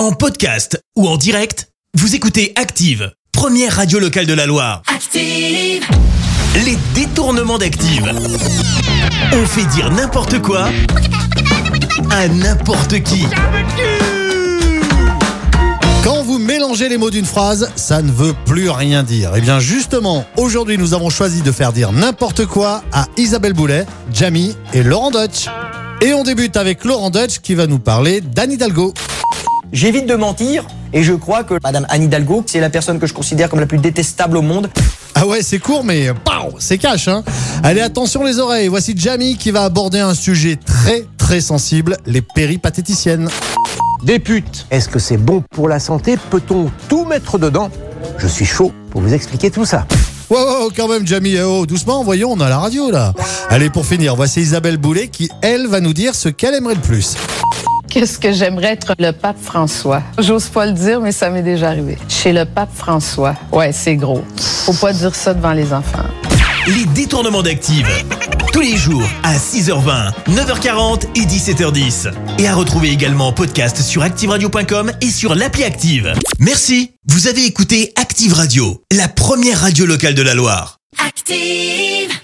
[0.00, 4.80] En podcast ou en direct, vous écoutez Active, première radio locale de la Loire.
[4.86, 5.84] Active,
[6.64, 8.10] Les détournements d'Active.
[9.34, 10.70] On fait dire n'importe quoi
[12.10, 13.26] à n'importe qui.
[16.02, 19.36] Quand vous mélangez les mots d'une phrase, ça ne veut plus rien dire.
[19.36, 23.84] Et bien justement, aujourd'hui nous avons choisi de faire dire n'importe quoi à Isabelle Boulet,
[24.10, 25.48] Jamie et Laurent Dutch.
[26.00, 28.94] Et on débute avec Laurent Dutch qui va nous parler d'Anne Hidalgo.
[29.72, 33.14] J'évite de mentir et je crois que Madame Anne Hidalgo, c'est la personne que je
[33.14, 34.68] considère comme la plus détestable au monde.
[35.14, 37.22] Ah ouais, c'est court mais pow, c'est cash hein.
[37.62, 38.68] Allez, attention les oreilles.
[38.68, 43.28] Voici Jamie qui va aborder un sujet très très sensible, les péripatéticiennes.
[44.02, 44.66] Des putes.
[44.70, 46.16] Est-ce que c'est bon pour la santé?
[46.30, 47.70] Peut-on tout mettre dedans?
[48.18, 49.86] Je suis chaud pour vous expliquer tout ça.
[50.30, 53.12] Wow, wow, quand même Jamie, eh oh, doucement, voyons, on a la radio là.
[53.48, 56.80] Allez, pour finir, voici Isabelle Boulet qui, elle, va nous dire ce qu'elle aimerait le
[56.80, 57.16] plus.
[57.90, 60.02] Qu'est-ce que j'aimerais être le pape François?
[60.18, 61.98] J'ose pas le dire, mais ça m'est déjà arrivé.
[62.08, 63.34] Chez le pape François.
[63.50, 64.22] Ouais, c'est gros.
[64.64, 66.04] Faut pas dire ça devant les enfants.
[66.68, 67.88] Les détournements d'Active.
[68.52, 72.12] Tous les jours à 6h20, 9h40 et 17h10.
[72.38, 76.12] Et à retrouver également en podcast sur ActiveRadio.com et sur l'appli Active.
[76.38, 76.92] Merci.
[77.08, 80.78] Vous avez écouté Active Radio, la première radio locale de la Loire.
[81.04, 82.20] active.